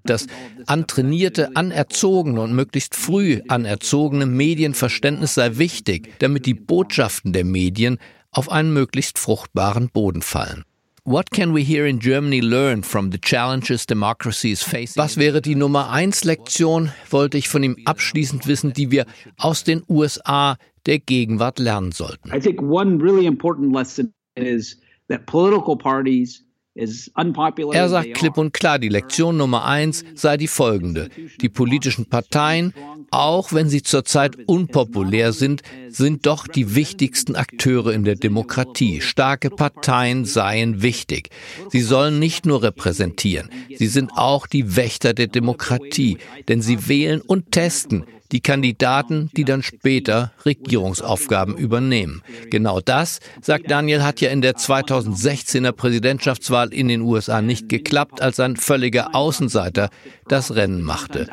Das 0.05 0.27
antrainierte, 0.67 1.57
anerzogene 1.57 2.41
und 2.41 2.55
möglichst 2.55 2.95
früh 2.95 3.41
anerzogene 3.49 4.27
Medienverständnis 4.27 5.35
sei 5.35 5.59
wichtig, 5.59 6.15
damit 6.19 6.47
die 6.47 6.55
Botschaften 6.55 7.33
der 7.33 7.45
Medien 7.45 7.99
auf 8.31 8.51
einen 8.51 8.73
möglichst 8.73 9.19
fruchtbaren 9.19 9.91
Boden 9.91 10.23
fallen. 10.23 10.65
What 11.11 11.33
can 11.33 11.53
we 11.53 11.65
here 11.65 11.87
in 11.87 11.99
Germany 11.99 12.41
learn 12.41 12.85
from 12.85 13.11
the 13.11 13.19
challenges 13.19 13.85
democracy 13.85 14.53
is 14.53 14.63
facing? 14.63 15.03
Was 15.03 15.17
wäre 15.17 15.41
die 15.41 15.57
Nummer 15.57 15.91
eins 15.91 16.23
Lektion, 16.23 16.93
wollte 17.11 17.37
ich 17.37 17.49
von 17.49 17.65
ihm 17.65 17.77
abschließend 17.85 18.47
wissen, 18.47 18.73
die 18.73 18.93
wir 18.93 19.07
aus 19.37 19.65
den 19.65 19.83
USA 19.89 20.57
der 20.87 21.01
Gegenwart 21.01 21.59
lernen 21.59 21.91
sollten. 21.91 22.31
I 22.33 22.39
think 22.39 22.63
one 22.63 23.03
really 23.03 23.27
important 23.27 23.75
lesson 23.75 24.15
is 24.37 24.77
that 25.09 25.27
political 25.27 25.77
parties 25.77 26.45
er 26.75 27.89
sagt 27.89 28.15
klipp 28.15 28.39
und 28.39 28.53
klar, 28.53 28.79
die 28.79 28.89
Lektion 28.89 29.37
Nummer 29.37 29.65
eins 29.65 30.05
sei 30.15 30.37
die 30.37 30.47
folgende. 30.47 31.09
Die 31.41 31.49
politischen 31.49 32.07
Parteien, 32.07 32.73
auch 33.11 33.53
wenn 33.53 33.69
sie 33.69 33.83
zurzeit 33.83 34.37
unpopulär 34.47 35.33
sind, 35.33 35.63
sind 35.89 36.27
doch 36.27 36.47
die 36.47 36.77
wichtigsten 36.77 37.35
Akteure 37.35 37.93
in 37.93 38.05
der 38.05 38.15
Demokratie. 38.15 39.01
Starke 39.01 39.51
Parteien 39.51 40.25
seien 40.25 40.81
wichtig. 40.81 41.31
Sie 41.71 41.81
sollen 41.81 42.21
nicht 42.21 42.47
nur 42.47 42.63
repräsentieren, 42.63 43.51
sie 43.77 43.89
sind 43.89 44.13
auch 44.15 44.47
die 44.47 44.77
Wächter 44.77 45.13
der 45.13 45.27
Demokratie, 45.27 46.19
denn 46.49 46.63
sie 46.63 46.89
wählen 46.89 47.21
und 47.21 47.51
testen 47.51 48.05
die 48.33 48.41
Kandidaten, 48.41 49.31
die 49.37 49.45
dann 49.45 49.63
später 49.63 50.33
Regierungsaufgaben 50.45 51.57
übernehmen. 51.57 52.23
Genau 52.51 52.81
das, 52.81 53.21
sagt 53.41 53.71
Daniel, 53.71 54.03
hat 54.03 54.21
ja 54.21 54.31
in 54.31 54.41
der 54.41 54.55
2016er 54.55 55.73
Präsidentschaftswahl 55.73 56.73
in 56.73 56.89
den 56.89 57.03
USA 57.03 57.43
nicht 57.43 57.69
geklappt, 57.69 58.23
als 58.23 58.41
ein 58.41 58.57
völliger 58.57 59.15
Außenseiter 59.15 59.91
das 60.29 60.55
Rennen 60.55 60.83
machte. 60.83 61.27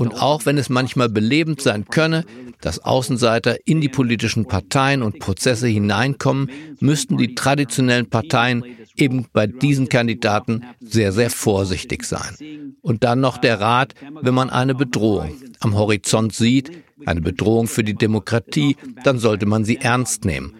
Und 0.00 0.20
auch 0.20 0.46
wenn 0.46 0.58
es 0.58 0.68
manchmal 0.68 1.08
belebend 1.08 1.60
sein 1.60 1.86
könne, 1.86 2.24
dass 2.60 2.78
Außenseiter 2.78 3.56
in 3.66 3.80
die 3.80 3.88
politischen 3.88 4.46
Parteien 4.46 5.02
und 5.02 5.18
Prozesse 5.18 5.66
hineinkommen, 5.66 6.50
müssten 6.80 7.16
die 7.16 7.34
traditionellen 7.34 8.08
Parteien 8.08 8.64
eben 8.96 9.26
bei 9.32 9.46
diesen 9.46 9.88
Kandidaten 9.88 10.64
sehr, 10.80 11.12
sehr 11.12 11.30
vorsichtig 11.30 12.04
sein. 12.04 12.36
Und 12.82 13.04
dann 13.04 13.20
noch 13.20 13.38
der 13.38 13.60
Rat, 13.60 13.94
wenn 14.20 14.34
man 14.34 14.50
eine 14.50 14.74
Bedrohung 14.74 15.32
am 15.60 15.76
Horizont 15.76 16.34
sieht, 16.34 16.72
eine 17.06 17.20
Bedrohung 17.20 17.68
für 17.68 17.84
die 17.84 17.94
Demokratie, 17.94 18.76
dann 19.04 19.18
sollte 19.18 19.46
man 19.46 19.64
sie 19.64 19.76
ernst 19.76 20.24
nehmen. 20.24 20.54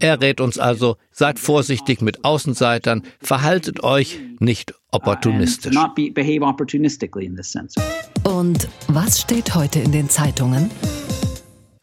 Er 0.00 0.20
rät 0.20 0.40
uns 0.40 0.58
also, 0.58 0.96
seid 1.10 1.38
vorsichtig 1.38 2.00
mit 2.02 2.24
Außenseitern, 2.24 3.02
verhaltet 3.20 3.82
euch 3.82 4.20
nicht 4.38 4.74
opportunistisch. 4.90 5.76
Und 8.24 8.68
was 8.88 9.20
steht 9.20 9.54
heute 9.54 9.78
in 9.80 9.92
den 9.92 10.08
Zeitungen? 10.08 10.70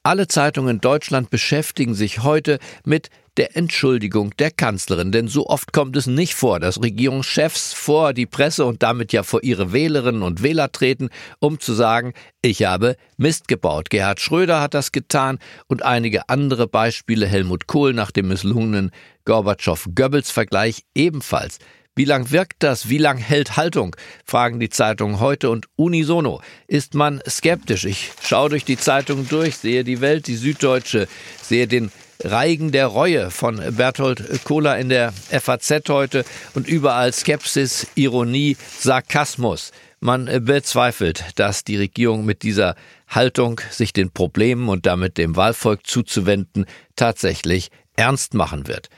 Alle 0.04 0.28
Zeitungen 0.28 0.76
in 0.76 0.82
Deutschland 0.82 1.30
beschäftigen 1.30 1.96
sich 1.96 2.22
heute 2.22 2.60
mit 2.86 3.10
der 3.38 3.56
Entschuldigung 3.58 4.36
der 4.38 4.52
Kanzlerin. 4.52 5.12
Denn 5.12 5.28
so 5.28 5.48
oft 5.48 5.74
kommt 5.74 5.96
es 5.96 6.08
nicht 6.08 6.36
vor, 6.36 6.60
dass 6.60 6.82
Regierungschefs 6.82 7.74
vor 7.74 8.14
die 8.14 8.26
Presse 8.26 8.66
und 8.66 8.84
damit 8.84 9.14
ja 9.14 9.24
vor 9.24 9.44
ihre 9.44 9.74
Wählerinnen 9.74 10.22
und 10.22 10.44
Wähler 10.44 10.72
treten, 10.72 11.10
um 11.40 11.60
zu 11.60 11.74
sagen, 11.74 12.14
ich 12.42 12.64
habe 12.64 12.96
Mist 13.18 13.48
gebaut. 13.48 13.90
Gerhard 13.90 14.20
Schröder 14.20 14.62
hat 14.62 14.74
das 14.74 14.92
getan 14.92 15.40
und 15.68 15.84
einige 15.84 16.30
andere 16.30 16.68
Beispiele, 16.68 17.28
Helmut 17.28 17.68
Kohl 17.68 17.94
nach 17.94 18.12
dem 18.12 18.28
misslungenen 18.30 18.92
Gorbatschow-Goebbels-Vergleich 19.26 20.84
ebenfalls. 20.94 21.60
Wie 21.98 22.06
lang 22.06 22.30
wirkt 22.32 22.62
das? 22.62 22.90
Wie 22.90 22.98
lang 22.98 23.18
hält 23.18 23.56
Haltung? 23.56 23.96
Fragen 24.26 24.60
die 24.60 24.70
Zeitungen 24.70 25.22
heute 25.22 25.50
und 25.50 25.68
unisono. 25.78 26.42
Ist 26.68 26.94
man 26.94 27.22
skeptisch? 27.28 27.86
Ich 27.86 28.12
schaue 28.22 28.50
durch 28.50 28.66
die 28.66 28.76
Zeitungen 28.76 29.30
durch, 29.30 29.56
sehe 29.56 29.86
die 29.86 30.02
Welt, 30.02 30.28
die 30.28 30.36
Süddeutsche, 30.36 31.08
sehe 31.42 31.68
den 31.68 31.90
Reigen 32.24 32.72
der 32.72 32.88
Reue 32.88 33.32
von 33.32 33.62
Berthold 33.76 34.44
Kohler 34.44 34.78
in 34.78 34.90
der 34.90 35.12
FAZ 35.12 35.90
heute 35.90 36.26
und 36.54 36.68
überall 36.68 37.12
Skepsis, 37.14 37.88
Ironie, 37.96 38.58
Sarkasmus. 38.80 39.72
Man 40.00 40.26
bezweifelt, 40.46 41.24
dass 41.36 41.64
die 41.64 41.78
Regierung 41.78 42.26
mit 42.26 42.44
dieser 42.44 42.76
Haltung, 43.08 43.62
sich 43.70 43.94
den 43.94 44.12
Problemen 44.12 44.70
und 44.70 44.86
damit 44.86 45.18
dem 45.18 45.36
Wahlvolk 45.36 45.86
zuzuwenden, 45.86 46.66
tatsächlich 46.96 47.70
ernst 47.96 48.34
machen 48.34 48.68
wird. 48.68 48.90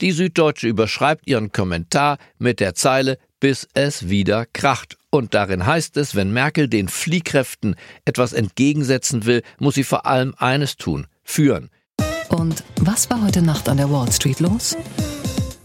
Die 0.00 0.12
Süddeutsche 0.12 0.68
überschreibt 0.68 1.26
ihren 1.26 1.52
Kommentar 1.52 2.18
mit 2.38 2.60
der 2.60 2.74
Zeile 2.74 3.18
bis 3.40 3.66
es 3.74 4.08
wieder 4.08 4.46
kracht. 4.46 4.96
Und 5.08 5.34
darin 5.34 5.66
heißt 5.66 5.96
es, 5.96 6.14
wenn 6.14 6.32
Merkel 6.32 6.68
den 6.68 6.88
Fliehkräften 6.88 7.74
etwas 8.04 8.32
entgegensetzen 8.32 9.24
will, 9.26 9.42
muss 9.58 9.74
sie 9.74 9.84
vor 9.84 10.06
allem 10.06 10.34
eines 10.38 10.76
tun, 10.76 11.06
führen. 11.24 11.70
Und 12.30 12.62
was 12.80 13.10
war 13.10 13.22
heute 13.22 13.42
Nacht 13.42 13.68
an 13.68 13.76
der 13.76 13.90
Wall 13.90 14.10
Street 14.12 14.40
los? 14.40 14.76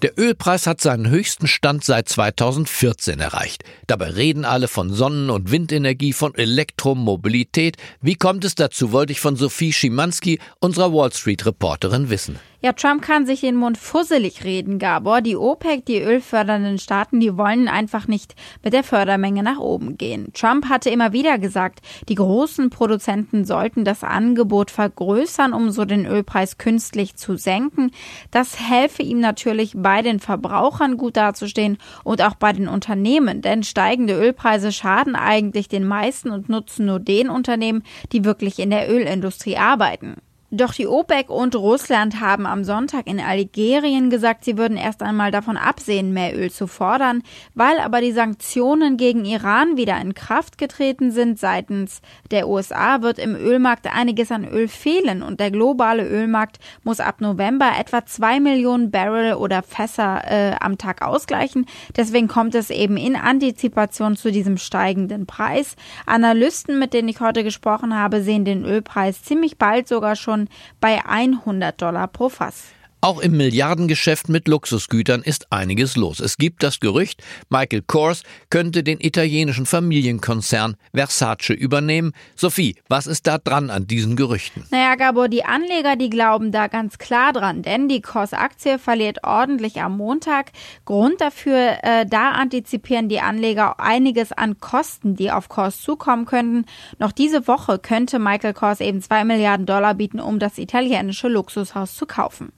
Der 0.01 0.19
Ölpreis 0.19 0.67
hat 0.67 0.81
seinen 0.81 1.09
höchsten 1.09 1.47
Stand 1.47 1.83
seit 1.83 2.09
2014 2.09 3.19
erreicht. 3.19 3.63
Dabei 3.87 4.09
reden 4.09 4.45
alle 4.45 4.67
von 4.67 4.93
Sonnen- 4.93 5.29
und 5.29 5.51
Windenergie, 5.51 6.13
von 6.13 6.35
Elektromobilität. 6.35 7.77
Wie 8.01 8.15
kommt 8.15 8.45
es 8.45 8.55
dazu, 8.55 8.91
wollte 8.91 9.13
ich 9.13 9.19
von 9.19 9.35
Sophie 9.35 9.73
Schimanski, 9.73 10.39
unserer 10.59 10.93
Wall 10.93 11.11
Street-Reporterin, 11.11 12.09
wissen. 12.09 12.39
Ja, 12.61 12.71
Trump 12.71 13.01
kann 13.01 13.25
sich 13.25 13.41
den 13.41 13.55
Mund 13.55 13.77
fusselig 13.77 14.43
reden, 14.43 14.79
Gabor. 14.79 15.21
Die 15.21 15.35
OPEC, 15.35 15.85
die 15.85 16.01
ölfördernden 16.01 16.79
Staaten, 16.79 17.19
die 17.19 17.37
wollen 17.37 17.67
einfach 17.67 18.07
nicht 18.07 18.35
mit 18.63 18.73
der 18.73 18.83
Fördermenge 18.83 19.43
nach 19.43 19.59
oben 19.59 19.97
gehen. 19.97 20.31
Trump 20.33 20.69
hatte 20.69 20.89
immer 20.89 21.11
wieder 21.11 21.37
gesagt, 21.37 21.81
die 22.07 22.15
großen 22.15 22.69
Produzenten 22.69 23.43
sollten 23.43 23.83
das 23.83 24.03
Angebot 24.03 24.71
vergrößern, 24.71 25.53
um 25.53 25.69
so 25.69 25.85
den 25.85 26.05
Ölpreis 26.05 26.57
künstlich 26.57 27.15
zu 27.15 27.35
senken. 27.35 27.91
Das 28.31 28.59
helfe 28.59 29.03
ihm 29.03 29.19
natürlich 29.19 29.73
bei 29.75 30.01
den 30.01 30.19
Verbrauchern 30.19 30.97
gut 30.97 31.17
dazustehen 31.17 31.77
und 32.03 32.21
auch 32.21 32.35
bei 32.35 32.53
den 32.53 32.67
Unternehmen, 32.67 33.41
denn 33.41 33.63
steigende 33.63 34.13
Ölpreise 34.13 34.71
schaden 34.71 35.15
eigentlich 35.15 35.67
den 35.67 35.85
meisten 35.85 36.29
und 36.29 36.49
nutzen 36.49 36.85
nur 36.85 36.99
den 36.99 37.29
Unternehmen, 37.29 37.83
die 38.11 38.23
wirklich 38.23 38.59
in 38.59 38.69
der 38.69 38.89
Ölindustrie 38.89 39.57
arbeiten. 39.57 40.15
Doch 40.55 40.73
die 40.73 40.87
OPEC 40.87 41.29
und 41.29 41.53
Russland 41.53 42.21
haben 42.21 42.45
am 42.45 42.63
Sonntag 42.63 43.07
in 43.07 43.19
Algerien 43.19 44.09
gesagt, 44.09 44.45
sie 44.45 44.57
würden 44.57 44.77
erst 44.77 45.03
einmal 45.03 45.29
davon 45.29 45.57
absehen, 45.57 46.13
mehr 46.13 46.33
Öl 46.33 46.49
zu 46.49 46.67
fordern, 46.67 47.23
weil 47.55 47.77
aber 47.79 47.99
die 47.99 48.13
Sanktionen 48.13 48.95
gegen 48.95 49.25
Iran 49.25 49.75
wieder 49.75 49.99
in 49.99 50.13
Kraft 50.13 50.57
getreten 50.57 51.11
sind 51.11 51.39
seitens 51.39 52.01
der 52.31 52.47
USA, 52.47 53.01
wird 53.01 53.19
im 53.19 53.35
Ölmarkt 53.35 53.93
einiges 53.93 54.31
an 54.31 54.47
Öl 54.47 54.69
fehlen 54.69 55.23
und 55.23 55.41
der 55.41 55.51
globale 55.51 56.07
Ölmarkt 56.07 56.59
muss 56.83 57.01
ab 57.01 57.19
November 57.19 57.73
etwa 57.77 58.05
zwei 58.05 58.39
Millionen 58.39 58.91
Barrel 58.91 59.33
oder 59.33 59.61
Fässer 59.61 60.21
äh, 60.25 60.55
am 60.61 60.77
Tag 60.77 61.01
ausgleichen. 61.01 61.65
Deswegen 61.97 62.29
kommt 62.29 62.55
es 62.55 62.69
eben 62.69 62.95
in 62.95 63.17
Antizipation 63.17 64.15
zu 64.15 64.31
diesem 64.31 64.57
steigenden 64.57 65.25
Preis. 65.25 65.75
Analysten, 66.05 66.79
mit 66.79 66.93
denen 66.93 67.09
ich 67.09 67.19
heute 67.19 67.43
gesprochen 67.43 67.93
habe, 67.93 68.21
sehen 68.21 68.45
den 68.45 68.63
Ölpreis 68.63 69.21
ziemlich 69.21 69.57
bald 69.57 69.89
sogar 69.89 70.15
schon 70.15 70.44
bei 70.79 71.03
100 71.05 71.81
Dollar 71.81 72.07
pro 72.07 72.29
Fass. 72.29 72.74
Auch 73.05 73.19
im 73.19 73.37
Milliardengeschäft 73.37 74.29
mit 74.29 74.47
Luxusgütern 74.47 75.21
ist 75.21 75.51
einiges 75.51 75.95
los. 75.95 76.19
Es 76.19 76.37
gibt 76.37 76.63
das 76.63 76.79
Gerücht, 76.79 77.21
Michael 77.51 77.83
Kors 77.83 78.23
könnte 78.49 78.81
den 78.81 78.99
italienischen 78.99 79.67
Familienkonzern 79.67 80.75
Versace 80.91 81.51
übernehmen. 81.51 82.13
Sophie, 82.35 82.75
was 82.89 83.05
ist 83.05 83.27
da 83.27 83.37
dran 83.37 83.69
an 83.69 83.85
diesen 83.85 84.15
Gerüchten? 84.15 84.65
Naja, 84.71 84.95
Gabor, 84.95 85.29
die 85.29 85.45
Anleger, 85.45 85.97
die 85.97 86.09
glauben 86.09 86.51
da 86.51 86.65
ganz 86.65 86.97
klar 86.97 87.31
dran, 87.31 87.61
denn 87.61 87.89
die 87.89 88.01
Kors-Aktie 88.01 88.79
verliert 88.79 89.19
ordentlich 89.23 89.79
am 89.83 89.97
Montag. 89.97 90.51
Grund 90.85 91.21
dafür, 91.21 91.77
äh, 91.83 92.07
da 92.07 92.31
antizipieren 92.31 93.07
die 93.07 93.19
Anleger 93.19 93.79
einiges 93.79 94.31
an 94.31 94.59
Kosten, 94.59 95.15
die 95.15 95.29
auf 95.29 95.47
Kors 95.47 95.79
zukommen 95.79 96.25
könnten. 96.25 96.65
Noch 96.97 97.11
diese 97.11 97.47
Woche 97.47 97.77
könnte 97.77 98.17
Michael 98.17 98.55
Kors 98.55 98.79
eben 98.79 98.99
zwei 99.03 99.23
Milliarden 99.25 99.67
Dollar 99.67 99.93
bieten, 99.93 100.19
um 100.19 100.39
das 100.39 100.57
italienische 100.57 101.27
Luxushaus 101.27 101.93
zu 101.93 102.07
kaufen. 102.07 102.51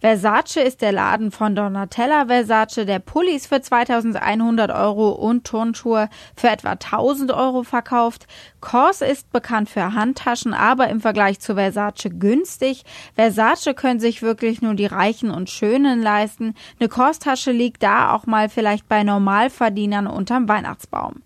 Versace 0.00 0.56
ist 0.56 0.82
der 0.82 0.92
Laden 0.92 1.30
von 1.30 1.54
Donatella 1.54 2.26
Versace, 2.26 2.86
der 2.86 2.98
Pullis 2.98 3.46
für 3.46 3.60
2100 3.60 4.70
Euro 4.70 5.10
und 5.10 5.44
Turnschuhe 5.44 6.08
für 6.36 6.48
etwa 6.48 6.72
1000 6.72 7.32
Euro 7.32 7.62
verkauft. 7.62 8.26
Kors 8.60 9.00
ist 9.00 9.30
bekannt 9.32 9.68
für 9.68 9.94
Handtaschen, 9.94 10.54
aber 10.54 10.88
im 10.88 11.00
Vergleich 11.00 11.40
zu 11.40 11.54
Versace 11.54 12.10
günstig. 12.18 12.84
Versace 13.14 13.74
können 13.74 14.00
sich 14.00 14.22
wirklich 14.22 14.62
nur 14.62 14.74
die 14.74 14.86
Reichen 14.86 15.30
und 15.30 15.50
Schönen 15.50 16.02
leisten. 16.02 16.54
Eine 16.78 16.88
Kors-Tasche 16.88 17.52
liegt 17.52 17.82
da 17.82 18.12
auch 18.12 18.26
mal 18.26 18.48
vielleicht 18.48 18.88
bei 18.88 19.02
Normalverdienern 19.02 20.06
unterm 20.06 20.48
Weihnachtsbaum. 20.48 21.22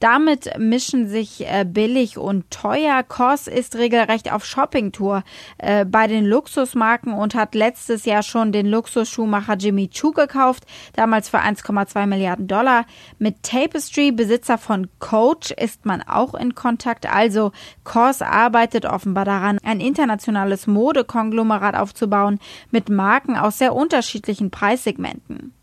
Damit 0.00 0.58
mischen 0.58 1.08
sich 1.08 1.46
äh, 1.46 1.64
billig 1.64 2.18
und 2.18 2.50
teuer. 2.50 3.04
Kors 3.04 3.46
ist 3.46 3.76
regelrecht 3.76 4.32
auf 4.32 4.44
Shoppingtour 4.44 5.22
äh, 5.58 5.84
bei 5.84 6.08
den 6.08 6.24
Luxusmarken 6.24 7.12
und 7.12 7.36
hat 7.36 7.54
letztes 7.54 8.01
Jahr 8.04 8.22
schon 8.22 8.52
den 8.52 8.66
Luxusschuhmacher 8.66 9.56
Jimmy 9.56 9.88
Choo 9.88 10.12
gekauft, 10.12 10.64
damals 10.94 11.28
für 11.28 11.38
1,2 11.38 12.06
Milliarden 12.06 12.46
Dollar. 12.46 12.86
Mit 13.18 13.42
Tapestry, 13.42 14.12
Besitzer 14.12 14.58
von 14.58 14.88
Coach, 14.98 15.50
ist 15.52 15.86
man 15.86 16.02
auch 16.02 16.34
in 16.34 16.54
Kontakt. 16.54 17.06
Also 17.06 17.52
Kors 17.84 18.22
arbeitet 18.22 18.86
offenbar 18.86 19.24
daran, 19.24 19.58
ein 19.62 19.80
internationales 19.80 20.66
Modekonglomerat 20.66 21.74
aufzubauen 21.74 22.38
mit 22.70 22.88
Marken 22.88 23.36
aus 23.36 23.58
sehr 23.58 23.74
unterschiedlichen 23.74 24.50
Preissegmenten. 24.50 25.54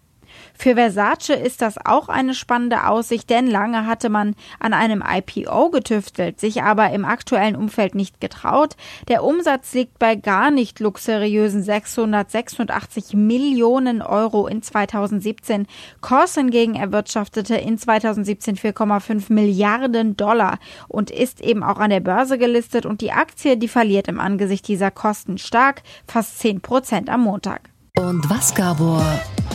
Für 0.62 0.76
Versace 0.76 1.30
ist 1.30 1.62
das 1.62 1.78
auch 1.86 2.10
eine 2.10 2.34
spannende 2.34 2.86
Aussicht, 2.86 3.30
denn 3.30 3.48
lange 3.48 3.86
hatte 3.86 4.10
man 4.10 4.36
an 4.60 4.74
einem 4.74 5.02
IPO 5.02 5.70
getüftelt, 5.70 6.38
sich 6.38 6.64
aber 6.64 6.90
im 6.90 7.06
aktuellen 7.06 7.56
Umfeld 7.56 7.96
nicht 7.96 8.20
getraut. 8.20 8.76
Der 9.08 9.24
Umsatz 9.24 9.74
liegt 9.74 10.00
bei 10.00 10.16
gar 10.16 10.52
nicht 10.52 10.82
luxuriösen 10.82 11.64
686 11.64 13.14
Millionen 13.14 14.02
Euro 14.02 14.48
in 14.48 14.62
2017. 14.62 15.66
Kors 16.02 16.36
hingegen 16.36 16.76
erwirtschaftete 16.76 17.56
in 17.56 17.78
2017 17.78 18.58
4,5 18.58 19.32
Milliarden 19.32 20.18
Dollar 20.18 20.60
und 20.90 21.10
ist 21.10 21.40
eben 21.40 21.64
auch 21.64 21.80
an 21.80 21.90
der 21.92 22.02
Börse 22.02 22.38
gelistet 22.38 22.86
und 22.86 23.00
die 23.00 23.14
Aktie, 23.14 23.56
die 23.56 23.70
verliert 23.70 24.10
im 24.10 24.20
Angesicht 24.20 24.68
dieser 24.68 24.92
Kosten 24.92 25.38
stark, 25.38 25.84
fast 26.06 26.38
10 26.40 26.60
Prozent 26.60 27.10
am 27.10 27.22
Montag. 27.22 27.70
Und 27.98 28.30
was, 28.30 28.54
Gabor, 28.54 29.04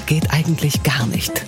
geht 0.06 0.30
eigentlich 0.30 0.82
gar 0.82 1.06
nicht? 1.06 1.44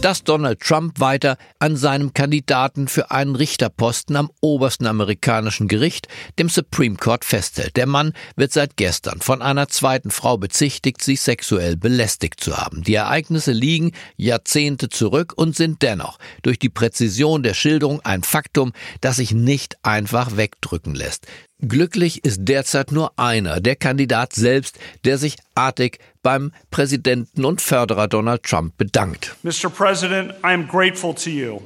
dass 0.00 0.24
Donald 0.24 0.60
Trump 0.60 0.98
weiter 0.98 1.36
an 1.58 1.76
seinem 1.76 2.14
Kandidaten 2.14 2.88
für 2.88 3.10
einen 3.10 3.36
Richterposten 3.36 4.16
am 4.16 4.30
obersten 4.40 4.86
amerikanischen 4.86 5.68
Gericht, 5.68 6.08
dem 6.38 6.48
Supreme 6.48 6.96
Court, 6.96 7.24
festhält. 7.24 7.76
Der 7.76 7.86
Mann 7.86 8.14
wird 8.34 8.52
seit 8.52 8.76
gestern 8.78 9.20
von 9.20 9.42
einer 9.42 9.68
zweiten 9.68 10.10
Frau 10.10 10.38
bezichtigt, 10.38 11.02
sich 11.02 11.20
sexuell 11.20 11.76
belästigt 11.76 12.40
zu 12.40 12.56
haben. 12.56 12.82
Die 12.82 12.94
Ereignisse 12.94 13.52
liegen 13.52 13.92
Jahrzehnte 14.16 14.88
zurück 14.88 15.34
und 15.36 15.54
sind 15.54 15.82
dennoch 15.82 16.18
durch 16.42 16.58
die 16.58 16.70
Präzision 16.70 17.42
der 17.42 17.54
Schilderung 17.54 18.00
ein 18.00 18.22
Faktum, 18.22 18.72
das 19.02 19.16
sich 19.16 19.32
nicht 19.32 19.76
einfach 19.84 20.36
wegdrücken 20.38 20.94
lässt. 20.94 21.26
Glücklich 21.66 22.24
ist 22.24 22.40
derzeit 22.42 22.90
nur 22.90 23.12
einer, 23.18 23.60
der 23.60 23.76
Kandidat 23.76 24.32
selbst, 24.32 24.78
der 25.04 25.18
sich 25.18 25.36
artig 25.54 25.98
beim 26.22 26.52
Präsidenten 26.70 27.44
und 27.44 27.60
Förderer 27.60 28.08
Donald 28.08 28.44
Trump 28.44 28.78
bedankt. 28.78 29.36
Mr. 29.42 29.68
President, 29.68 30.32
I 30.42 30.54
am 30.54 30.66
grateful 30.66 31.14
to 31.14 31.28
you. 31.28 31.60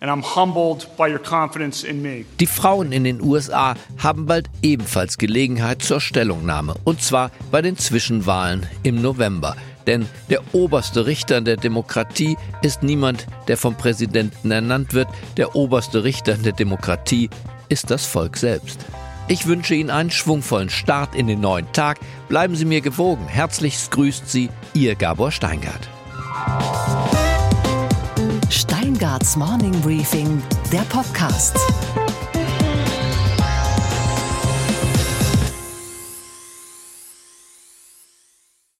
And 0.00 0.10
I'm 0.10 0.34
humbled 0.34 0.88
by 0.96 1.04
your 1.04 1.22
confidence 1.22 1.86
in 1.86 2.02
me. 2.02 2.24
Die 2.40 2.46
Frauen 2.46 2.90
in 2.90 3.04
den 3.04 3.22
USA 3.22 3.74
haben 3.98 4.26
bald 4.26 4.50
ebenfalls 4.62 5.16
Gelegenheit 5.16 5.82
zur 5.82 6.00
Stellungnahme, 6.00 6.74
und 6.82 7.00
zwar 7.00 7.30
bei 7.52 7.62
den 7.62 7.78
Zwischenwahlen 7.78 8.66
im 8.82 9.00
November. 9.00 9.56
Denn 9.86 10.06
der 10.28 10.42
oberste 10.52 11.06
Richter 11.06 11.40
der 11.40 11.56
Demokratie 11.56 12.36
ist 12.62 12.82
niemand, 12.82 13.26
der 13.48 13.56
vom 13.56 13.76
Präsidenten 13.76 14.50
ernannt 14.50 14.92
wird. 14.92 15.08
Der 15.36 15.54
oberste 15.54 16.02
Richter 16.02 16.34
der 16.34 16.52
Demokratie 16.52 17.30
ist 17.68 17.90
das 17.90 18.04
Volk 18.04 18.36
selbst. 18.36 18.80
Ich 19.26 19.46
wünsche 19.46 19.74
Ihnen 19.74 19.90
einen 19.90 20.10
schwungvollen 20.10 20.68
Start 20.68 21.14
in 21.14 21.26
den 21.26 21.40
neuen 21.40 21.70
Tag. 21.72 21.98
Bleiben 22.28 22.56
Sie 22.56 22.66
mir 22.66 22.82
gewogen. 22.82 23.26
Herzlichst 23.26 23.90
grüßt 23.90 24.30
Sie, 24.30 24.50
Ihr 24.74 24.96
Gabor 24.96 25.32
Steingart. 25.32 25.88
Steingarts 28.50 29.36
Morning 29.36 29.80
Briefing, 29.80 30.42
der 30.70 30.82
Podcast. 30.82 31.56